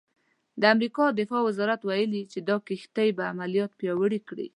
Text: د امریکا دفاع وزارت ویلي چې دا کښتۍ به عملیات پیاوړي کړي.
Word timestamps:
د 0.61 0.63
امریکا 0.75 1.05
دفاع 1.19 1.41
وزارت 1.49 1.81
ویلي 1.89 2.23
چې 2.31 2.39
دا 2.49 2.55
کښتۍ 2.67 3.09
به 3.17 3.23
عملیات 3.31 3.71
پیاوړي 3.79 4.19
کړي. 4.27 4.47